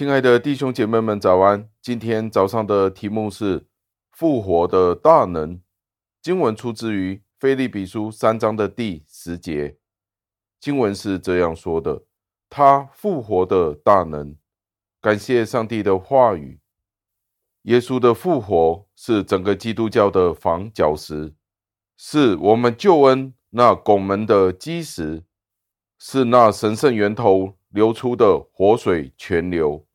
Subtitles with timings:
[0.00, 1.68] 亲爱的弟兄姐妹们，早安！
[1.82, 3.66] 今天早上的题目是
[4.10, 5.60] 复活的大能。
[6.22, 9.76] 经文出自于腓立比书三章的第十节。
[10.58, 12.04] 经文是这样说的
[12.48, 14.34] ：“他复活的大能。”
[15.02, 16.60] 感谢上帝的话语。
[17.64, 21.34] 耶稣的复活是整个基督教的房角石，
[21.98, 25.24] 是我们救恩那拱门的基石，
[25.98, 27.58] 是那神圣源头。
[27.68, 29.86] 流出的活水泉流。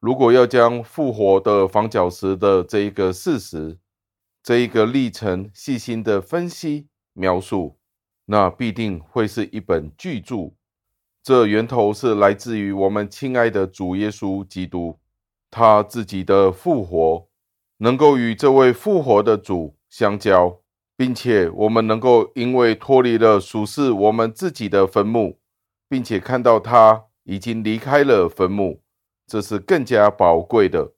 [0.00, 3.78] 如果要将复活的房角石的这一个事实、
[4.42, 7.78] 这一个历程细心的分析描述，
[8.26, 10.52] 那必定会是一本巨著。
[11.22, 14.98] 这源头是来自于我们亲爱的主耶稣基督，
[15.50, 17.28] 他自己的复活，
[17.78, 20.60] 能够与这位复活的主相交，
[20.96, 25.38] 并且我们能够因为脱离了属世我们自己的坟墓。
[25.88, 28.82] 并且看到他已经离开了坟墓，
[29.26, 30.92] 这是更加宝贵的。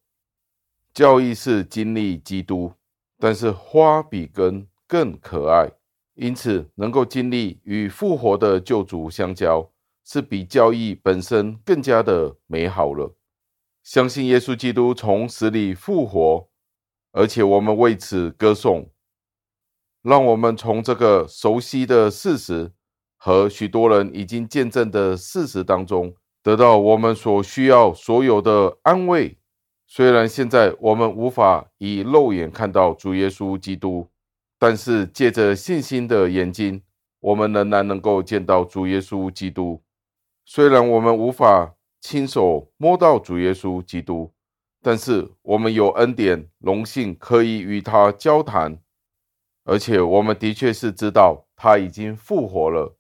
[0.93, 2.73] 教义是经历基督，
[3.19, 5.71] 但是花比根更可爱，
[6.15, 9.71] 因此能够经历与复活的救主相交，
[10.05, 13.15] 是比教义本身更加的美好了。
[13.83, 16.49] 相信耶稣基督从死里复活，
[17.13, 18.91] 而且我们为此歌颂，
[20.03, 22.73] 让我们从这个熟悉的事实。
[23.21, 29.37] 和许多人已经见证的事实当中，得到我们所需要所有的安慰。
[29.87, 34.09] 虽然现在我们无法以肉眼看到主耶稣基督，
[34.59, 36.83] 但是借着信心的眼睛，
[37.21, 39.83] 我们仍然能够见到主耶稣基督。
[40.45, 44.33] 虽然我们无法亲手摸到主耶稣基督，
[44.83, 48.79] 但是我们有恩典、荣幸可以与他交谈，
[49.65, 52.98] 而且我们的确是知道他已经复活了。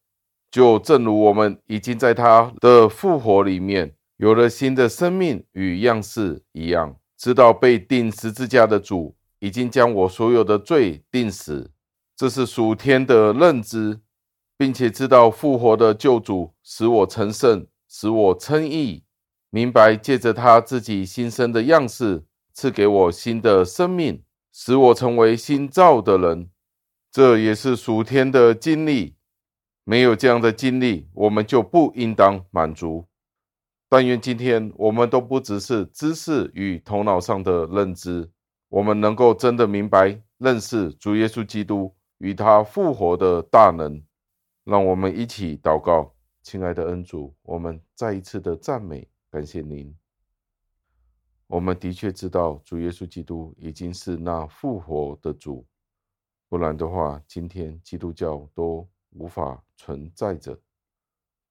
[0.58, 11.70] 就正如我们已经在他的复活里面有了新的生命与样式一样，知道被钉十字架的主已经将我所有的罪钉死，
[12.16, 14.00] 这是属天的认知，
[14.56, 19.04] 并且知道复活的救主使我成圣，使我称义，
[19.50, 26.50] 明白借着他自己新生的样式赐给我新的生命，使我成为新造的人，
[27.12, 29.14] 这也是属天的经历。
[29.88, 33.06] 没有这样的经历，我们就不应当满足。
[33.88, 38.30] 但愿今天我们都不只是知识与头脑上的认知，
[38.68, 44.04] 我们能够真的明白认识主耶稣基督与他复活的大能。
[44.64, 49.96] 让我们一起祷告，亲爱的恩主，我们再一次的赞美感谢您。
[51.46, 55.66] 我们的确知道主耶稣基督已经是那复活的主，
[56.46, 60.60] 不然的话，今天基督教都无法存在着，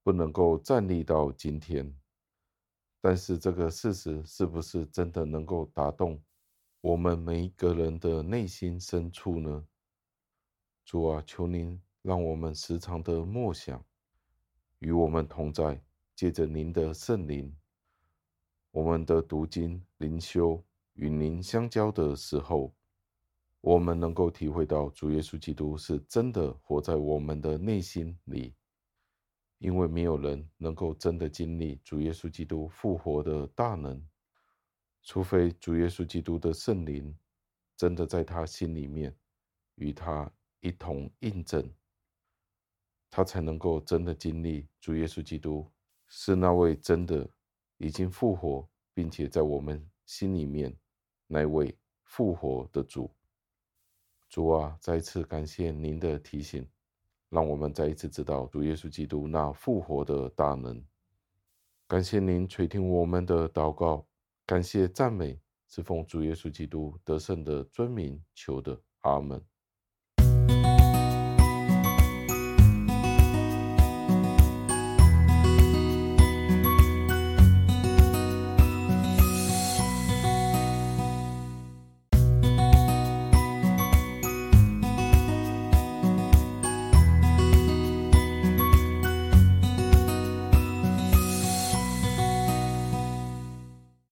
[0.04, 1.96] 不能够站立到今天。
[3.00, 6.22] 但是这个事实是不是真的能够打动
[6.82, 9.66] 我们每一个人的内心深处呢？
[10.86, 13.84] 主啊，求您让我们时常的默想，
[14.80, 15.84] 与我们同在，
[16.16, 17.56] 借着您的圣灵，
[18.72, 20.64] 我们的读经灵修
[20.94, 22.74] 与您相交的时候。
[23.68, 28.56] 我们能够体会到主耶稣基督是真的活在我们的内心里，
[29.58, 34.02] 因为没有人能够真的经历主耶稣基督复活的大能，
[35.04, 37.14] 除非主耶稣基督的圣灵
[37.76, 39.14] 真的在他心里面
[39.76, 41.70] 与他一同印证，
[43.10, 45.70] 他才能够真的经历主耶稣基督
[46.08, 47.30] 是那位真的
[47.80, 50.74] 已经复活，并且在我们心里面
[51.28, 53.12] 那位复活的主。
[54.30, 56.68] 主啊，再次感谢您的提醒，
[57.30, 60.84] 让我们再一次知道主耶稣基督那复活的大能。
[61.88, 64.06] 感谢您垂听我们的祷告，
[64.46, 69.42] 感谢赞美，是奉主耶稣基督得胜的尊名求的，阿门。